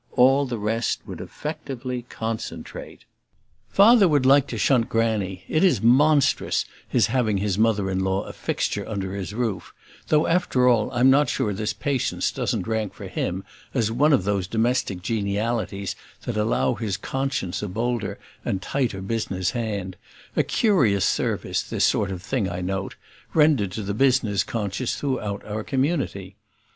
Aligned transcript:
all 0.13 0.47
the 0.47 0.57
rest 0.57 0.99
would 1.05 1.21
effectively 1.21 2.01
concentrate. 2.09 3.05
Father 3.69 4.07
would 4.07 4.25
like 4.25 4.47
to 4.47 4.57
shunt 4.57 4.89
Granny 4.89 5.43
it 5.47 5.63
IS 5.63 5.79
monstrous 5.79 6.65
his 6.87 7.05
having 7.05 7.37
his 7.37 7.55
mother 7.59 7.87
in 7.87 7.99
law 8.03 8.23
a 8.23 8.33
fixture 8.33 8.83
under 8.89 9.13
his 9.13 9.31
roof; 9.35 9.73
though, 10.07 10.25
after 10.25 10.67
all, 10.67 10.89
I'm 10.91 11.11
not 11.11 11.29
sure 11.29 11.53
this 11.53 11.73
patience 11.73 12.31
doesn't 12.31 12.65
rank 12.67 12.95
for 12.95 13.05
him 13.07 13.43
as 13.75 13.91
one 13.91 14.11
of 14.11 14.23
those 14.23 14.47
domestic 14.47 15.03
genialities 15.03 15.93
that 16.23 16.35
allow 16.35 16.73
his 16.73 16.97
conscience 16.97 17.61
a 17.61 17.67
bolder 17.67 18.17
and 18.43 18.59
tighter 18.59 19.01
business 19.01 19.51
hand; 19.51 19.97
a 20.35 20.41
curious 20.41 21.05
service, 21.05 21.61
this 21.61 21.85
sort 21.85 22.09
of 22.09 22.23
thing, 22.23 22.49
I 22.49 22.61
note, 22.61 22.95
rendered 23.35 23.71
to 23.73 23.83
the 23.83 23.93
business 23.93 24.43
conscience 24.43 24.95
throughout 24.95 25.45
our 25.45 25.63
community. 25.63 26.37